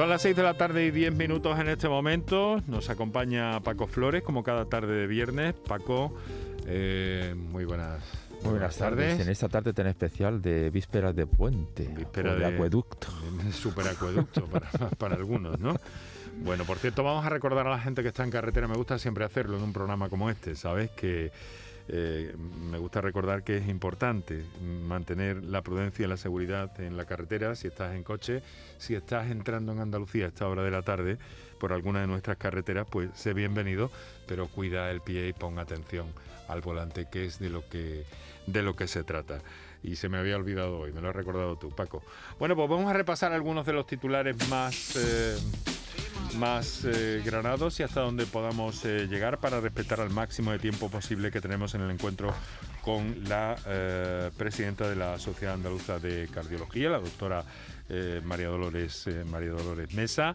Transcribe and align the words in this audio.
Son 0.00 0.08
las 0.08 0.22
6 0.22 0.34
de 0.34 0.42
la 0.42 0.54
tarde 0.54 0.86
y 0.86 0.90
10 0.90 1.14
minutos 1.14 1.58
en 1.58 1.68
este 1.68 1.86
momento. 1.86 2.62
Nos 2.66 2.88
acompaña 2.88 3.60
Paco 3.60 3.86
Flores, 3.86 4.22
como 4.22 4.42
cada 4.42 4.64
tarde 4.64 4.94
de 4.94 5.06
viernes. 5.06 5.52
Paco, 5.52 6.16
eh, 6.66 7.34
muy 7.36 7.66
buenas. 7.66 8.02
Muy 8.42 8.52
buenas 8.52 8.78
tardes. 8.78 9.20
En 9.20 9.28
esta 9.28 9.50
tarde 9.50 9.74
tan 9.74 9.88
especial 9.88 10.40
de 10.40 10.70
vísperas 10.70 11.14
de 11.14 11.26
puente, 11.26 11.86
víspera 11.88 12.34
de, 12.34 12.46
acueducto. 12.46 13.08
Superacueducto 13.52 14.46
para, 14.46 14.70
para 14.96 15.16
algunos, 15.16 15.60
¿no? 15.60 15.76
Bueno, 16.38 16.64
por 16.64 16.78
cierto, 16.78 17.04
vamos 17.04 17.26
a 17.26 17.28
recordar 17.28 17.66
a 17.66 17.70
la 17.70 17.78
gente 17.78 18.00
que 18.00 18.08
está 18.08 18.24
en 18.24 18.30
carretera. 18.30 18.66
Me 18.68 18.76
gusta 18.76 18.98
siempre 18.98 19.26
hacerlo 19.26 19.58
en 19.58 19.64
un 19.64 19.74
programa 19.74 20.08
como 20.08 20.30
este, 20.30 20.56
¿sabes? 20.56 20.90
Que 20.92 21.30
eh, 21.92 22.36
me 22.36 22.78
gusta 22.78 23.00
recordar 23.00 23.42
que 23.42 23.56
es 23.56 23.68
importante 23.68 24.44
mantener 24.86 25.42
la 25.42 25.62
prudencia 25.62 26.04
y 26.06 26.08
la 26.08 26.16
seguridad 26.16 26.80
en 26.80 26.96
la 26.96 27.04
carretera 27.04 27.56
si 27.56 27.66
estás 27.66 27.96
en 27.96 28.04
coche, 28.04 28.42
si 28.78 28.94
estás 28.94 29.28
entrando 29.28 29.72
en 29.72 29.80
Andalucía 29.80 30.26
a 30.26 30.28
esta 30.28 30.46
hora 30.46 30.62
de 30.62 30.70
la 30.70 30.82
tarde 30.82 31.18
por 31.58 31.72
alguna 31.72 32.00
de 32.00 32.06
nuestras 32.06 32.36
carreteras, 32.36 32.86
pues 32.88 33.10
sé 33.14 33.34
bienvenido, 33.34 33.90
pero 34.28 34.46
cuida 34.46 34.88
el 34.92 35.00
pie 35.00 35.26
y 35.26 35.32
ponga 35.32 35.62
atención 35.62 36.06
al 36.46 36.60
volante, 36.60 37.08
que 37.10 37.24
es 37.24 37.40
de 37.40 37.50
lo 37.50 37.68
que, 37.68 38.04
de 38.46 38.62
lo 38.62 38.76
que 38.76 38.86
se 38.86 39.02
trata 39.02 39.42
y 39.82 39.96
se 39.96 40.08
me 40.08 40.18
había 40.18 40.36
olvidado 40.36 40.78
hoy, 40.78 40.92
me 40.92 41.00
lo 41.00 41.08
has 41.08 41.16
recordado 41.16 41.56
tú, 41.56 41.70
Paco. 41.70 42.02
Bueno, 42.38 42.54
pues 42.54 42.68
vamos 42.68 42.88
a 42.88 42.92
repasar 42.92 43.32
algunos 43.32 43.66
de 43.66 43.72
los 43.72 43.86
titulares 43.86 44.48
más, 44.48 44.96
eh, 44.96 45.36
más 46.36 46.84
eh, 46.84 47.22
granados 47.24 47.80
y 47.80 47.82
hasta 47.82 48.00
donde 48.00 48.26
podamos 48.26 48.84
eh, 48.84 49.06
llegar 49.08 49.38
para 49.38 49.60
respetar 49.60 50.00
al 50.00 50.10
máximo 50.10 50.52
de 50.52 50.58
tiempo 50.58 50.88
posible 50.88 51.30
que 51.30 51.40
tenemos 51.40 51.74
en 51.74 51.82
el 51.82 51.90
encuentro 51.90 52.34
con 52.82 53.28
la 53.28 53.56
presidenta 54.38 54.88
de 54.88 54.96
la 54.96 55.18
Sociedad 55.18 55.54
Andaluza 55.54 55.98
de 55.98 56.28
Cardiología, 56.32 56.88
la 56.88 56.98
doctora 56.98 57.44
María, 58.24 58.48
Dolores, 58.48 59.06
María 59.26 59.50
Dolores 59.50 59.92
Mesa. 59.92 60.34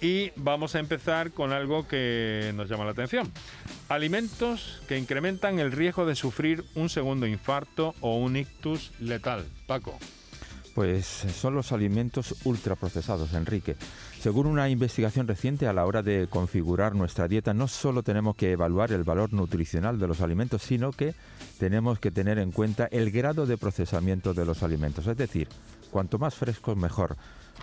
Y 0.00 0.32
vamos 0.36 0.74
a 0.74 0.80
empezar 0.80 1.30
con 1.30 1.52
algo 1.52 1.86
que 1.86 2.52
nos 2.54 2.68
llama 2.68 2.84
la 2.84 2.92
atención. 2.92 3.30
Alimentos 3.88 4.82
que 4.88 4.98
incrementan 4.98 5.58
el 5.58 5.72
riesgo 5.72 6.06
de 6.06 6.14
sufrir 6.14 6.64
un 6.74 6.88
segundo 6.88 7.26
infarto 7.26 7.94
o 8.00 8.16
un 8.16 8.36
ictus 8.36 8.92
letal. 8.98 9.44
Paco. 9.66 9.98
Pues 10.74 11.06
son 11.06 11.54
los 11.54 11.70
alimentos 11.70 12.34
ultraprocesados, 12.44 13.32
Enrique. 13.34 13.76
Según 14.20 14.46
una 14.46 14.68
investigación 14.68 15.28
reciente, 15.28 15.68
a 15.68 15.72
la 15.72 15.86
hora 15.86 16.02
de 16.02 16.26
configurar 16.28 16.96
nuestra 16.96 17.28
dieta, 17.28 17.54
no 17.54 17.68
solo 17.68 18.02
tenemos 18.02 18.34
que 18.34 18.50
evaluar 18.50 18.90
el 18.90 19.04
valor 19.04 19.32
nutricional 19.32 20.00
de 20.00 20.08
los 20.08 20.20
alimentos, 20.20 20.62
sino 20.62 20.90
que 20.90 21.14
tenemos 21.58 22.00
que 22.00 22.10
tener 22.10 22.38
en 22.38 22.50
cuenta 22.50 22.88
el 22.90 23.12
grado 23.12 23.46
de 23.46 23.56
procesamiento 23.56 24.34
de 24.34 24.44
los 24.44 24.64
alimentos. 24.64 25.06
Es 25.06 25.16
decir, 25.16 25.46
cuanto 25.92 26.18
más 26.18 26.34
frescos, 26.34 26.76
mejor. 26.76 27.16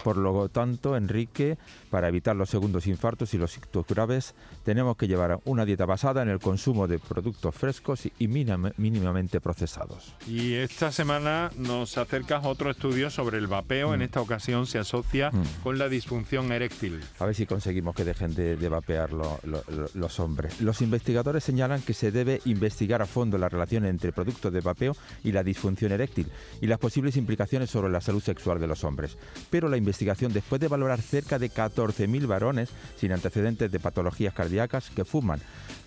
Por 0.04 0.18
lo 0.18 0.50
tanto, 0.50 0.96
Enrique, 0.96 1.58
para 1.90 2.08
evitar 2.08 2.36
los 2.36 2.50
segundos 2.50 2.88
infartos 2.88 3.34
y 3.34 3.38
los 3.38 3.56
ictus 3.58 3.86
graves, 3.88 4.34
tenemos 4.64 4.98
que 4.98 5.08
llevar 5.08 5.40
una 5.46 5.66
dieta 5.66 5.86
basada 5.86 6.22
en 6.22 6.30
el 6.30 6.40
consumo 6.40 6.88
de 6.88 7.00
productos 7.00 7.54
frescos 7.56 8.08
y 8.18 8.28
mínimamente 8.28 9.40
procesados. 9.42 10.14
Y 10.28 10.54
esta 10.54 10.92
semana 10.92 11.52
nos 11.58 11.98
acercas 11.98 12.46
otro 12.46 12.72
estudio 12.72 13.10
sobre 13.10 13.38
el 13.38 13.48
vapeo. 13.48 13.94
En 13.94 14.00
mm. 14.00 14.04
esta 14.04 14.22
ocasión 14.22 14.68
se 14.68 14.80
asocia 14.80 15.32
mm. 15.32 15.64
con 15.64 15.78
la 15.78 15.90
disfunción 15.90 16.52
eréctil. 16.52 17.02
A 17.20 17.26
ver 17.26 17.36
si 17.36 17.46
conseguimos 17.46 17.96
que 17.96 18.04
dejen 18.04 18.34
de, 18.34 18.70
vapear 18.70 19.10
los 19.12 20.20
hombres. 20.20 20.62
Los 20.62 20.82
investigadores 20.82 21.44
señalan 21.44 21.82
que 21.82 21.94
se 21.94 22.12
debe 22.12 22.42
investigar 22.46 23.02
a 23.02 23.06
fondo 23.06 23.38
la 23.38 23.50
relación 23.50 23.86
entre 23.86 24.12
productos 24.14 24.54
de 24.54 24.62
vapeo 24.62 24.96
y 25.24 25.32
la 25.32 25.44
disfunción 25.44 25.92
eréctil 25.92 26.28
y 26.62 26.68
las 26.68 26.80
posibles 26.80 27.18
implicaciones 27.18 27.70
sobre 27.70 27.92
la 27.92 28.02
salud 28.02 28.22
sexual 28.22 28.60
de 28.60 28.68
los 28.68 28.84
hombres. 28.84 29.18
Pero 29.50 29.68
la 29.68 29.78
investigación 29.82 30.34
después 30.34 30.62
de 30.62 30.68
valorar 30.68 31.02
cerca 31.02 31.38
de 31.38 31.52
14.000 31.52 32.28
varones 32.28 32.70
sin 32.98 33.12
antecedentes 33.12 33.72
de 33.72 33.80
patologías 33.80 34.34
cardíacas 34.34 34.90
que 34.90 35.06
fuman 35.06 35.42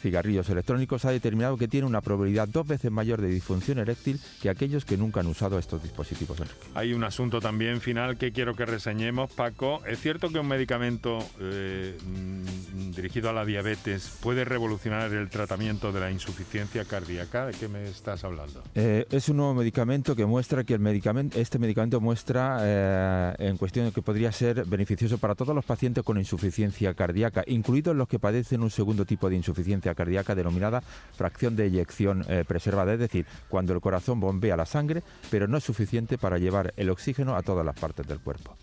cigarrillos 0.04 0.50
electrónicos 0.50 1.06
ha 1.06 1.10
determinado 1.10 1.56
que 1.56 1.66
tiene 1.66 1.86
una 1.86 2.02
probabilidad 2.02 2.46
dos 2.46 2.66
veces 2.66 2.90
mayor 2.90 3.22
de 3.22 3.28
disfunción 3.28 3.78
eréctil 3.78 4.20
que 4.42 4.50
aquellos 4.50 4.84
que 4.84 4.98
nunca 4.98 5.20
han 5.20 5.26
usado 5.28 5.58
estos 5.58 5.82
dispositivos. 5.82 6.42
Hay 6.74 6.92
un 6.92 7.04
asunto 7.04 7.40
también 7.40 7.80
final 7.80 8.18
que 8.18 8.30
quiero 8.30 8.54
que 8.54 8.66
reseñemos, 8.66 9.32
Paco. 9.32 9.82
¿Es 9.86 10.00
cierto 10.00 10.28
que 10.28 10.38
un 10.38 10.48
medicamento 10.48 11.20
eh, 11.40 11.96
mm, 12.04 12.90
dirigido 12.90 13.30
a 13.30 13.32
la 13.32 13.46
diabetes 13.46 14.18
puede 14.20 14.44
revolucionar 14.44 15.10
el 15.12 15.30
tratamiento 15.30 15.90
de 15.90 16.00
la 16.00 16.10
insuficiencia 16.10 16.84
cardíaca? 16.84 17.46
¿De 17.46 17.52
qué 17.52 17.68
me 17.68 17.84
estás 17.84 18.24
hablando? 18.24 18.62
Eh, 18.74 19.06
es 19.10 19.30
un 19.30 19.38
nuevo 19.38 19.54
medicamento 19.54 20.14
que 20.14 20.26
muestra 20.26 20.64
que 20.64 20.74
el 20.74 20.80
medicamento, 20.80 21.38
este 21.38 21.58
medicamento 21.58 22.00
muestra 22.00 22.58
eh, 22.60 23.34
en 23.38 23.56
cuestión 23.56 23.83
que 23.92 24.02
podría 24.02 24.32
ser 24.32 24.64
beneficioso 24.64 25.18
para 25.18 25.34
todos 25.34 25.54
los 25.54 25.64
pacientes 25.64 26.04
con 26.04 26.18
insuficiencia 26.18 26.94
cardíaca, 26.94 27.44
incluidos 27.46 27.96
los 27.96 28.08
que 28.08 28.18
padecen 28.18 28.62
un 28.62 28.70
segundo 28.70 29.04
tipo 29.04 29.28
de 29.28 29.36
insuficiencia 29.36 29.94
cardíaca 29.94 30.34
denominada 30.34 30.82
fracción 31.16 31.56
de 31.56 31.66
eyección 31.66 32.24
eh, 32.28 32.44
preservada, 32.46 32.94
es 32.94 32.98
decir, 32.98 33.26
cuando 33.48 33.72
el 33.72 33.80
corazón 33.80 34.20
bombea 34.20 34.56
la 34.56 34.66
sangre, 34.66 35.02
pero 35.30 35.46
no 35.46 35.58
es 35.58 35.64
suficiente 35.64 36.18
para 36.18 36.38
llevar 36.38 36.72
el 36.76 36.90
oxígeno 36.90 37.36
a 37.36 37.42
todas 37.42 37.64
las 37.64 37.78
partes 37.78 38.06
del 38.06 38.20
cuerpo. 38.20 38.56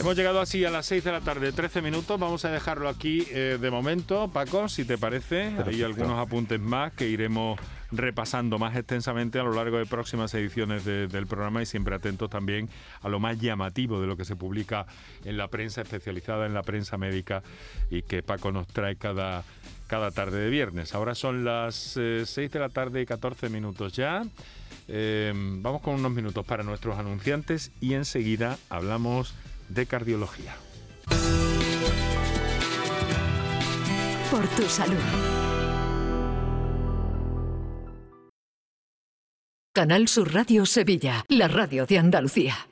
Hemos 0.00 0.16
llegado 0.16 0.40
así 0.40 0.64
a 0.64 0.70
las 0.70 0.86
6 0.86 1.04
de 1.04 1.12
la 1.12 1.20
tarde, 1.20 1.52
13 1.52 1.82
minutos. 1.82 2.18
Vamos 2.18 2.44
a 2.44 2.50
dejarlo 2.50 2.88
aquí 2.88 3.26
eh, 3.30 3.58
de 3.60 3.70
momento. 3.70 4.28
Paco, 4.28 4.68
si 4.68 4.84
te 4.84 4.96
parece, 4.96 5.52
hay 5.64 5.82
algunos 5.82 6.18
apuntes 6.18 6.58
más 6.58 6.92
que 6.92 7.08
iremos 7.08 7.60
repasando 7.92 8.58
más 8.58 8.74
extensamente 8.74 9.38
a 9.38 9.42
lo 9.42 9.52
largo 9.52 9.76
de 9.76 9.84
próximas 9.84 10.32
ediciones 10.32 10.84
del 10.86 11.26
programa 11.26 11.62
y 11.62 11.66
siempre 11.66 11.94
atentos 11.94 12.30
también 12.30 12.70
a 13.02 13.08
lo 13.10 13.20
más 13.20 13.38
llamativo 13.38 14.00
de 14.00 14.06
lo 14.06 14.16
que 14.16 14.24
se 14.24 14.34
publica 14.34 14.86
en 15.26 15.36
la 15.36 15.48
prensa 15.48 15.82
especializada, 15.82 16.46
en 16.46 16.54
la 16.54 16.62
prensa 16.62 16.96
médica 16.96 17.42
y 17.90 18.02
que 18.02 18.22
Paco 18.22 18.50
nos 18.50 18.66
trae 18.66 18.96
cada, 18.96 19.44
cada 19.88 20.10
tarde 20.10 20.40
de 20.40 20.48
viernes. 20.48 20.94
Ahora 20.94 21.14
son 21.14 21.44
las 21.44 21.74
6 21.74 22.38
eh, 22.38 22.48
de 22.48 22.58
la 22.58 22.70
tarde 22.70 23.02
y 23.02 23.06
14 23.06 23.50
minutos 23.50 23.92
ya. 23.92 24.22
Eh, 24.88 25.32
vamos 25.34 25.82
con 25.82 25.94
unos 25.94 26.12
minutos 26.12 26.44
para 26.46 26.62
nuestros 26.64 26.98
anunciantes 26.98 27.70
y 27.80 27.92
enseguida 27.92 28.58
hablamos 28.70 29.34
de 29.72 29.86
cardiología. 29.86 30.56
Por 34.30 34.46
tu 34.48 34.62
salud. 34.68 34.96
Canal 39.74 40.08
Sur 40.08 40.34
Radio 40.34 40.66
Sevilla, 40.66 41.24
la 41.28 41.48
radio 41.48 41.86
de 41.86 41.98
Andalucía. 41.98 42.71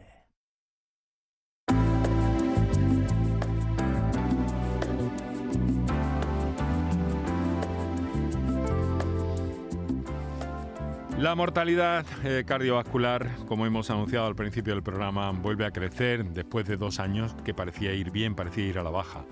La 11.21 11.35
mortalidad 11.35 12.05
eh, 12.23 12.43
cardiovascular, 12.47 13.29
como 13.47 13.67
hemos 13.67 13.91
anunciado 13.91 14.25
al 14.25 14.35
principio 14.35 14.73
del 14.73 14.81
programa, 14.81 15.29
vuelve 15.29 15.67
a 15.67 15.71
crecer 15.71 16.25
después 16.25 16.65
de 16.65 16.77
dos 16.77 16.99
años 16.99 17.35
que 17.45 17.53
parecía 17.53 17.93
ir 17.93 18.09
bien, 18.09 18.33
parecía 18.33 18.65
ir 18.65 18.79
a 18.79 18.83
la 18.83 18.89
baja. 18.89 19.23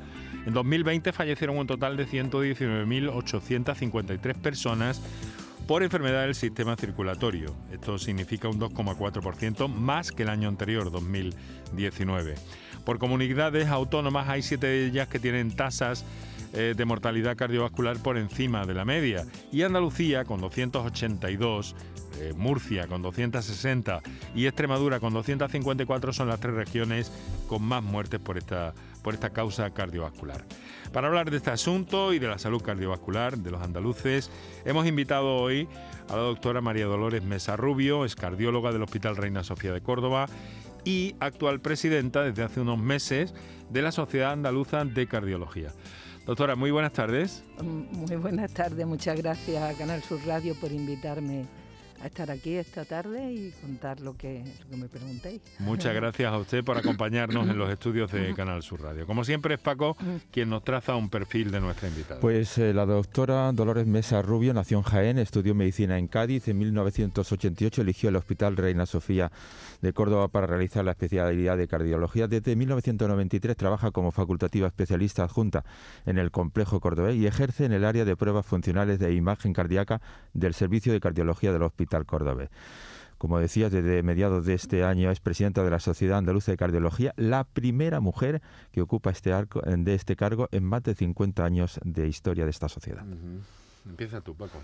En 0.46 0.54
2020 0.54 1.12
fallecieron 1.12 1.58
un 1.58 1.66
total 1.66 1.98
de 1.98 2.06
119.853 2.06 4.36
personas 4.36 5.02
por 5.66 5.82
enfermedad 5.82 6.22
del 6.22 6.36
sistema 6.36 6.76
circulatorio. 6.76 7.56
Esto 7.72 7.98
significa 7.98 8.50
un 8.50 8.60
2,4% 8.60 9.68
más 9.68 10.12
que 10.12 10.22
el 10.22 10.30
año 10.30 10.48
anterior, 10.48 10.92
2019. 10.92 12.36
Por 12.86 13.00
comunidades 13.00 13.68
autónomas 13.68 14.30
hay 14.30 14.44
siete 14.44 14.68
de 14.68 14.86
ellas 14.86 15.08
que 15.08 15.18
tienen 15.18 15.56
tasas 15.56 16.06
eh, 16.54 16.74
de 16.76 16.86
mortalidad 16.86 17.38
cardiovascular 17.38 18.02
por 18.02 18.18
encima 18.18 18.66
de 18.66 18.74
la 18.74 18.86
media. 18.86 19.26
Y 19.52 19.62
Andalucía 19.62 20.26
con 20.26 20.42
282, 20.42 21.76
eh, 22.20 22.34
Murcia 22.36 22.88
con 22.88 23.02
260 23.02 24.02
y 24.36 24.48
Extremadura 24.48 25.00
con 25.00 25.14
254 25.14 26.12
son 26.12 26.28
las 26.28 26.40
tres 26.40 26.56
regiones 26.56 27.12
con 27.48 27.62
más 27.64 27.84
muertes 27.84 28.20
por 28.20 28.38
esta, 28.38 28.74
por 29.04 29.14
esta 29.14 29.30
causa 29.30 29.70
cardiovascular. 29.70 30.44
Para 30.92 31.08
hablar 31.08 31.30
de 31.30 31.38
este 31.38 31.52
asunto 31.52 32.14
y 32.14 32.20
de 32.20 32.28
la 32.28 32.40
salud 32.40 32.62
cardiovascular 32.62 33.38
de 33.38 33.52
los 33.52 33.62
andaluces, 33.62 34.32
hemos 34.66 34.88
invitado 34.88 35.36
hoy 35.36 35.68
a 36.10 36.16
la 36.16 36.24
doctora 36.24 36.62
María 36.62 36.86
Dolores 36.86 37.24
Mesa 37.24 37.56
Rubio, 37.58 38.06
es 38.06 38.16
cardióloga 38.16 38.72
del 38.72 38.82
Hospital 38.82 39.16
Reina 39.16 39.44
Sofía 39.44 39.72
de 39.72 39.82
Córdoba 39.82 40.26
y 40.84 41.16
actual 41.20 41.62
presidenta 41.62 42.24
desde 42.24 42.44
hace 42.44 42.62
unos 42.62 42.80
meses 42.80 43.34
de 43.70 43.82
la 43.82 43.92
Sociedad 43.92 44.32
Andaluza 44.32 44.84
de 44.84 45.08
Cardiología. 45.08 45.72
Doctora, 46.30 46.56
muy 46.56 46.70
buenas 46.70 46.94
tardes. 46.94 47.44
Muy 47.60 48.16
buenas 48.18 48.54
tardes, 48.54 48.86
muchas 48.86 49.18
gracias 49.18 49.64
a 49.64 49.76
Canal 49.76 50.04
Sur 50.04 50.24
Radio 50.28 50.54
por 50.54 50.72
invitarme 50.72 51.48
a 52.02 52.08
estar 52.08 52.32
aquí 52.32 52.56
esta 52.56 52.86
tarde 52.86 53.32
y 53.32 53.52
contar 53.62 54.00
lo 54.00 54.16
que, 54.16 54.44
me 54.72 54.88
preguntéis. 54.88 55.42
Muchas 55.60 55.94
gracias 55.96 56.32
a 56.32 56.38
usted 56.38 56.64
por 56.64 56.78
acompañarnos 56.78 57.50
en 57.50 57.58
los 57.58 57.70
estudios 57.70 58.12
de 58.12 58.34
Canal 58.36 58.64
Sur 58.64 58.82
Radio. 58.82 59.06
Como 59.06 59.24
siempre 59.24 59.56
es 59.56 59.60
Paco 59.60 59.98
quien 60.32 60.50
nos 60.50 60.64
traza 60.64 60.96
un 60.96 61.10
perfil 61.10 61.52
de 61.52 61.60
nuestra 61.60 61.90
invitada. 61.90 62.20
Pues 62.22 62.58
eh, 62.58 62.74
la 62.74 62.86
doctora 62.86 63.52
Dolores 63.52 63.86
Mesa 63.86 64.22
Rubio 64.22 64.54
nació 64.54 64.78
en 64.78 64.84
Jaén, 64.84 65.18
estudió 65.18 65.54
medicina 65.56 65.98
en 65.98 66.08
Cádiz, 66.08 66.48
en 66.48 66.58
1988 66.60 67.82
eligió 67.82 68.10
el 68.10 68.16
Hospital 68.16 68.56
Reina 68.56 68.86
Sofía 68.86 69.32
de 69.82 69.94
Córdoba 69.94 70.30
para 70.30 70.48
realizar 70.48 70.86
la 70.86 70.92
especialidad 70.92 71.58
de 71.58 71.68
cardiología. 71.68 72.28
Desde 72.28 72.56
1993 72.56 73.58
trabaja 73.58 73.92
como 73.92 74.12
facultativa 74.12 74.68
especialista 74.68 75.24
adjunta 75.24 75.66
en 76.06 76.18
el 76.18 76.32
complejo 76.32 76.80
cordobés 76.80 77.16
y 77.16 77.28
ejerce 77.28 77.66
en 77.66 77.74
el 77.74 77.84
área 77.84 78.06
de 78.06 78.16
pruebas 78.16 78.46
funcionales 78.46 79.00
de 79.00 79.14
imagen 79.14 79.54
cardíaca 79.54 80.02
del 80.34 80.54
Servicio 80.54 80.94
de 80.94 81.00
Cardiología 81.00 81.52
del 81.52 81.64
Hospital 81.64 81.89
Cordobés. 82.06 82.50
Como 83.18 83.38
decía, 83.38 83.70
desde 83.70 84.02
mediados 84.02 84.46
de 84.46 84.54
este 84.54 84.86
año 84.86 85.12
es 85.12 85.20
presidenta 85.20 85.62
de 85.62 85.70
la 85.70 85.82
Sociedad 85.82 86.18
Andaluza 86.18 86.52
de 86.52 86.58
Cardiología, 86.58 87.14
la 87.18 87.44
primera 87.44 88.00
mujer 88.00 88.42
que 88.72 88.82
ocupa 88.82 89.10
este, 89.10 89.34
arco, 89.34 89.62
de 89.62 89.94
este 89.94 90.16
cargo 90.16 90.48
en 90.54 90.64
más 90.64 90.84
de 90.84 90.96
50 90.96 91.44
años 91.44 91.80
de 91.84 92.08
historia 92.08 92.46
de 92.46 92.52
esta 92.52 92.70
sociedad. 92.70 93.04
Empieza 93.86 94.22
tú, 94.22 94.36
Paco. 94.36 94.60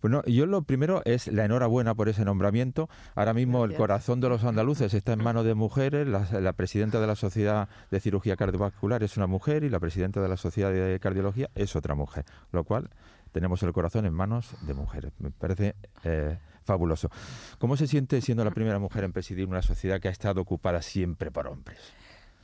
Bueno, 0.00 0.22
yo 0.26 0.46
lo 0.46 0.62
primero 0.62 1.02
es 1.04 1.26
la 1.28 1.44
enhorabuena 1.44 1.94
por 1.94 2.08
ese 2.08 2.24
nombramiento. 2.24 2.88
Ahora 3.14 3.34
mismo 3.34 3.64
el 3.64 3.74
corazón 3.74 4.20
de 4.20 4.28
los 4.28 4.44
andaluces 4.44 4.94
está 4.94 5.12
en 5.12 5.22
manos 5.22 5.44
de 5.44 5.54
mujeres. 5.54 6.06
La, 6.06 6.52
presidenta 6.52 7.00
de 7.00 7.06
la 7.06 7.16
Sociedad 7.16 7.68
de 7.90 7.98
Cirugía 7.98 8.36
Cardiovascular 8.36 9.02
es 9.02 9.16
una 9.16 9.26
mujer 9.26 9.64
y 9.64 9.70
la 9.70 9.80
presidenta 9.80 10.20
de 10.20 10.28
la 10.28 10.36
Sociedad 10.36 10.70
de 10.70 11.00
Cardiología 11.00 11.50
es 11.54 11.74
otra 11.74 11.94
mujer. 11.94 12.24
Lo 12.52 12.62
cual 12.64 12.90
tenemos 13.32 13.62
el 13.62 13.72
corazón 13.72 14.06
en 14.06 14.14
manos 14.14 14.54
de 14.62 14.74
mujeres. 14.74 15.12
Me 15.18 15.30
parece 15.30 15.74
eh, 16.04 16.38
fabuloso. 16.68 17.10
¿Cómo 17.58 17.76
se 17.76 17.86
siente 17.86 18.20
siendo 18.20 18.44
la 18.44 18.50
primera 18.50 18.78
mujer 18.78 19.04
en 19.04 19.12
presidir 19.12 19.48
una 19.48 19.62
sociedad 19.62 20.00
que 20.00 20.08
ha 20.08 20.10
estado 20.10 20.42
ocupada 20.42 20.82
siempre 20.82 21.30
por 21.30 21.48
hombres? 21.48 21.78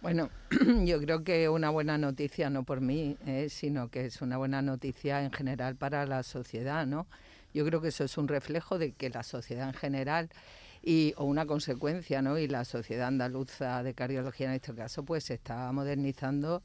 Bueno, 0.01 0.31
yo 0.85 0.99
creo 1.01 1.25
que 1.25 1.49
una 1.49 1.71
buena 1.71 1.99
noticia, 1.99 2.49
no 2.51 2.65
por 2.65 2.81
mí, 2.81 3.17
eh, 3.27 3.49
sino 3.51 3.89
que 3.89 4.07
es 4.07 4.23
una 4.23 4.39
buena 4.39 4.63
noticia 4.63 5.23
en 5.23 5.31
general 5.31 5.77
para 5.77 6.07
la 6.07 6.23
sociedad, 6.23 6.87
¿no? 6.87 7.07
Yo 7.53 7.65
creo 7.67 7.81
que 7.81 7.89
eso 7.89 8.05
es 8.05 8.19
un 8.19 8.29
reflejo 8.29 8.79
de 8.79 8.93
que 8.93 9.11
la 9.11 9.23
sociedad 9.23 9.69
en 9.69 9.75
general 9.75 10.31
y 10.83 11.15
o 11.17 11.25
una 11.25 11.47
consecuencia, 11.47 12.23
¿no? 12.23 12.39
Y 12.39 12.49
la 12.49 12.65
sociedad 12.65 13.09
andaluza 13.09 13.83
de 13.83 13.95
cardiología 13.95 14.49
en 14.49 14.55
este 14.55 14.75
caso, 14.75 15.05
pues 15.05 15.25
se 15.25 15.35
está 15.35 15.71
modernizando 15.73 16.63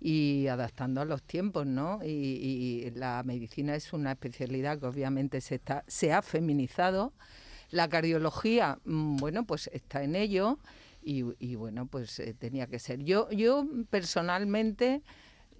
y 0.00 0.46
adaptando 0.46 1.00
a 1.00 1.04
los 1.04 1.22
tiempos, 1.22 1.66
¿no? 1.66 2.00
Y, 2.04 2.90
la 2.94 3.22
medicina 3.24 3.74
es 3.74 3.92
una 3.92 4.12
especialidad 4.12 4.78
que 4.78 4.86
obviamente 4.86 5.40
se 5.40 5.56
está 5.56 5.84
se 5.86 6.12
ha 6.12 6.22
feminizado. 6.22 7.12
La 7.70 7.88
cardiología, 7.88 8.78
mm, 8.84 9.16
bueno, 9.18 9.44
pues 9.44 9.68
está 9.72 10.02
en 10.02 10.16
ello 10.16 10.58
y, 11.02 11.54
bueno, 11.54 11.86
pues 11.86 12.18
eh, 12.18 12.34
tenía 12.34 12.66
que 12.66 12.78
ser. 12.78 13.02
Yo, 13.02 13.30
yo 13.30 13.66
personalmente 13.90 15.02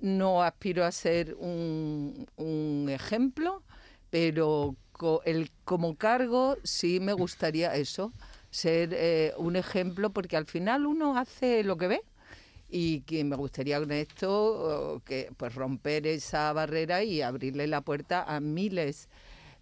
no 0.01 0.43
aspiro 0.43 0.85
a 0.85 0.93
ser 0.93 1.35
un, 1.35 2.27
ejemplo 2.89 3.63
pero 4.11 4.75
el, 5.27 5.51
como 5.65 5.97
cargo 5.97 6.57
sí 6.65 6.99
me 6.99 7.13
gustaría 7.13 7.75
eso, 7.75 8.13
ser 8.51 8.91
eh, 8.95 9.35
un 9.37 9.57
ejemplo, 9.57 10.11
porque 10.11 10.37
al 10.37 10.47
final 10.47 10.87
uno 10.87 11.19
hace 11.19 11.63
lo 11.63 11.77
que 11.77 11.89
ve 11.89 12.03
y 12.69 13.01
que 13.03 13.25
me 13.25 13.37
gustaría 13.37 13.79
con 13.79 13.93
esto 13.93 15.03
que 15.05 15.31
pues 15.37 15.55
romper 15.55 16.07
esa 16.07 16.53
barrera 16.53 17.03
y 17.03 17.23
abrirle 17.23 17.67
la 17.67 17.81
puerta 17.81 18.25
a 18.25 18.41
miles 18.41 19.09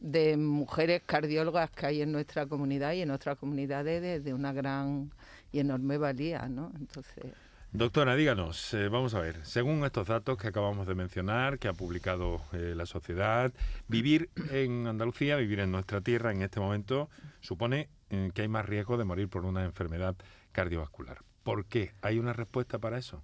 de 0.00 0.36
mujeres 0.36 1.02
cardiólogas 1.06 1.70
que 1.70 1.86
hay 1.86 2.02
en 2.02 2.12
nuestra 2.12 2.46
comunidad 2.46 2.92
y 2.92 3.02
en 3.02 3.10
otras 3.10 3.38
comunidades 3.38 4.22
de, 4.24 4.34
una 4.34 4.52
gran 4.52 5.10
y 5.52 5.60
enorme 5.60 5.98
valía, 5.98 6.48
¿no? 6.48 6.72
Entonces 6.78 7.32
Doctora, 7.72 8.16
díganos, 8.16 8.72
eh, 8.72 8.88
vamos 8.88 9.12
a 9.14 9.20
ver, 9.20 9.44
según 9.44 9.84
estos 9.84 10.06
datos 10.06 10.38
que 10.38 10.48
acabamos 10.48 10.86
de 10.86 10.94
mencionar, 10.94 11.58
que 11.58 11.68
ha 11.68 11.74
publicado 11.74 12.40
eh, 12.52 12.72
la 12.74 12.86
sociedad, 12.86 13.52
vivir 13.86 14.30
en 14.50 14.86
Andalucía, 14.86 15.36
vivir 15.36 15.60
en 15.60 15.72
nuestra 15.72 16.00
tierra 16.00 16.32
en 16.32 16.40
este 16.40 16.58
momento, 16.58 17.10
supone 17.40 17.90
eh, 18.08 18.30
que 18.32 18.42
hay 18.42 18.48
más 18.48 18.64
riesgo 18.64 18.96
de 18.96 19.04
morir 19.04 19.28
por 19.28 19.44
una 19.44 19.64
enfermedad 19.64 20.16
cardiovascular. 20.52 21.25
¿Por 21.46 21.64
qué? 21.66 21.92
¿Hay 22.02 22.18
una 22.18 22.32
respuesta 22.32 22.80
para 22.80 22.98
eso? 22.98 23.22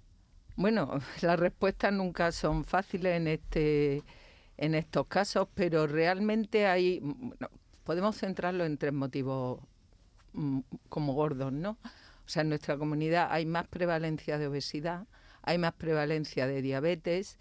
Bueno, 0.55 0.97
las 1.21 1.37
respuestas 1.37 1.91
nunca 1.91 2.31
son 2.31 2.63
fáciles 2.63 3.17
en 3.17 3.27
este 3.27 4.01
en 4.55 4.75
estos 4.75 5.07
casos, 5.07 5.49
pero 5.53 5.87
realmente 5.87 6.65
hay 6.65 7.01
podemos 7.83 8.15
centrarlo 8.15 8.63
en 8.63 8.77
tres 8.77 8.93
motivos 8.93 9.59
mm, 10.31 10.59
como 10.87 11.11
gordos, 11.11 11.51
¿no? 11.51 11.71
O 12.25 12.29
sea, 12.29 12.43
en 12.43 12.49
nuestra 12.49 12.77
comunidad 12.77 13.27
hay 13.29 13.45
más 13.45 13.67
prevalencia 13.67 14.37
de 14.37 14.47
obesidad, 14.47 15.05
hay 15.41 15.57
más 15.57 15.73
prevalencia 15.73 16.47
de 16.47 16.61
diabetes 16.61 17.37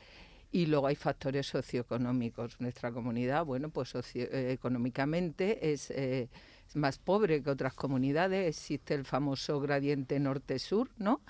y 0.50 0.66
luego 0.66 0.88
hay 0.88 0.96
factores 0.96 1.46
socioeconómicos. 1.46 2.60
Nuestra 2.60 2.90
comunidad, 2.90 3.44
bueno, 3.44 3.70
pues 3.70 3.90
socioeconómicamente 3.90 5.68
eh, 5.68 5.72
es, 5.74 5.92
eh, 5.92 6.28
más 6.76 6.98
pobre 6.98 7.42
que 7.42 7.50
otras 7.50 7.74
comunidades. 7.74 8.48
Existe 8.48 8.94
el 8.94 9.04
famoso 9.04 9.60
gradiente 9.60 10.18
norte-sur, 10.20 10.90
¿no? 10.98 11.20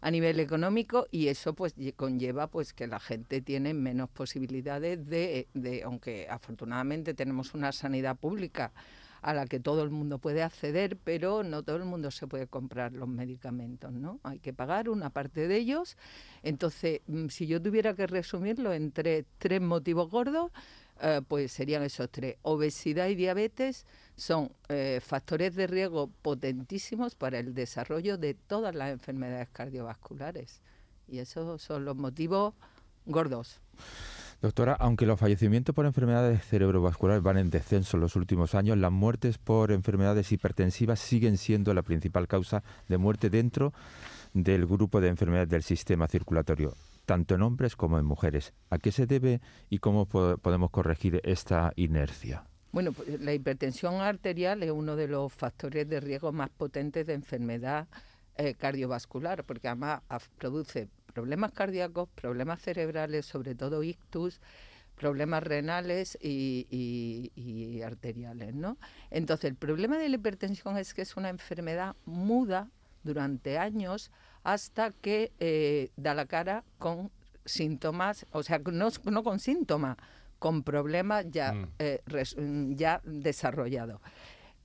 a 0.00 0.10
nivel 0.10 0.38
económico 0.38 1.06
y 1.10 1.28
eso 1.28 1.54
pues 1.54 1.74
conlleva 1.96 2.48
pues 2.48 2.74
que 2.74 2.86
la 2.86 3.00
gente 3.00 3.40
tiene 3.40 3.72
menos 3.72 4.10
posibilidades 4.10 5.06
de, 5.06 5.48
de 5.54 5.82
aunque 5.82 6.26
afortunadamente 6.28 7.14
tenemos 7.14 7.54
una 7.54 7.72
sanidad 7.72 8.14
pública 8.14 8.70
a 9.24 9.32
la 9.32 9.46
que 9.46 9.58
todo 9.58 9.82
el 9.82 9.88
mundo 9.88 10.18
puede 10.18 10.42
acceder, 10.42 10.98
pero 11.02 11.42
no 11.42 11.62
todo 11.62 11.76
el 11.76 11.86
mundo 11.86 12.10
se 12.10 12.26
puede 12.26 12.46
comprar 12.46 12.92
los 12.92 13.08
medicamentos, 13.08 13.90
¿no? 13.90 14.20
Hay 14.22 14.38
que 14.38 14.52
pagar 14.52 14.90
una 14.90 15.08
parte 15.08 15.48
de 15.48 15.56
ellos. 15.56 15.96
Entonces, 16.42 17.00
mm, 17.06 17.28
si 17.28 17.46
yo 17.46 17.62
tuviera 17.62 17.94
que 17.94 18.06
resumirlo 18.06 18.74
entre 18.74 19.24
tres 19.38 19.62
motivos 19.62 20.10
gordos, 20.10 20.52
eh, 21.00 21.20
pues 21.26 21.52
serían 21.52 21.82
esos 21.82 22.10
tres. 22.10 22.36
Obesidad 22.42 23.08
y 23.08 23.14
diabetes 23.14 23.86
son 24.16 24.52
eh, 24.68 25.00
factores 25.04 25.54
de 25.54 25.66
riesgo 25.66 26.08
potentísimos 26.22 27.14
para 27.14 27.38
el 27.38 27.54
desarrollo 27.54 28.16
de 28.18 28.34
todas 28.34 28.74
las 28.74 28.90
enfermedades 28.90 29.48
cardiovasculares. 29.50 30.60
Y 31.08 31.18
esos 31.18 31.62
son 31.62 31.84
los 31.84 31.96
motivos 31.96 32.54
gordos. 33.06 33.60
Doctora, 34.40 34.74
aunque 34.74 35.06
los 35.06 35.18
fallecimientos 35.18 35.74
por 35.74 35.86
enfermedades 35.86 36.44
cerebrovasculares 36.44 37.22
van 37.22 37.38
en 37.38 37.50
descenso 37.50 37.96
en 37.96 38.02
los 38.02 38.14
últimos 38.14 38.54
años, 38.54 38.76
las 38.76 38.92
muertes 38.92 39.38
por 39.38 39.72
enfermedades 39.72 40.32
hipertensivas 40.32 41.00
siguen 41.00 41.38
siendo 41.38 41.72
la 41.72 41.82
principal 41.82 42.28
causa 42.28 42.62
de 42.88 42.98
muerte 42.98 43.30
dentro 43.30 43.72
del 44.34 44.66
grupo 44.66 45.00
de 45.00 45.08
enfermedades 45.08 45.48
del 45.48 45.62
sistema 45.62 46.08
circulatorio, 46.08 46.74
tanto 47.04 47.34
en 47.34 47.42
hombres 47.42 47.76
como 47.76 47.98
en 47.98 48.04
mujeres. 48.04 48.54
¿A 48.70 48.78
qué 48.78 48.92
se 48.92 49.06
debe 49.06 49.40
y 49.70 49.78
cómo 49.78 50.06
podemos 50.06 50.70
corregir 50.70 51.20
esta 51.24 51.72
inercia? 51.76 52.44
Bueno, 52.72 52.92
pues 52.92 53.20
la 53.20 53.32
hipertensión 53.32 54.00
arterial 54.00 54.62
es 54.62 54.70
uno 54.70 54.96
de 54.96 55.06
los 55.06 55.32
factores 55.32 55.88
de 55.88 56.00
riesgo 56.00 56.32
más 56.32 56.50
potentes 56.50 57.06
de 57.06 57.14
enfermedad 57.14 57.86
eh, 58.36 58.54
cardiovascular, 58.54 59.44
porque 59.44 59.68
además 59.68 60.02
produce 60.38 60.88
problemas 61.12 61.52
cardíacos, 61.52 62.08
problemas 62.16 62.60
cerebrales, 62.60 63.26
sobre 63.26 63.54
todo 63.54 63.84
ictus, 63.84 64.40
problemas 64.96 65.42
renales 65.44 66.18
y, 66.20 67.80
arteriales, 67.84 68.54
¿no? 68.54 68.76
Entonces, 69.10 69.50
el 69.50 69.56
problema 69.56 69.98
de 69.98 70.08
la 70.08 70.16
hipertensión 70.16 70.76
es 70.76 70.94
que 70.94 71.02
es 71.02 71.16
una 71.16 71.28
enfermedad 71.28 71.94
muda 72.04 72.70
durante 73.04 73.58
años 73.58 74.10
hasta 74.44 74.92
que 74.92 75.32
eh, 75.40 75.90
da 75.96 76.14
la 76.14 76.26
cara 76.26 76.64
con 76.78 77.10
síntomas, 77.44 78.26
o 78.30 78.42
sea, 78.42 78.58
no, 78.58 78.88
no 79.04 79.22
con 79.24 79.38
síntomas, 79.40 79.96
con 80.38 80.62
problemas 80.62 81.26
ya, 81.30 81.52
mm. 81.52 81.68
eh, 81.78 82.02
ya 82.76 83.00
desarrollados. 83.04 84.00